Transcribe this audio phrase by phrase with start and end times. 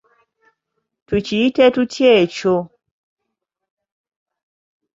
[1.07, 2.55] Tukiyite tutya ekyo?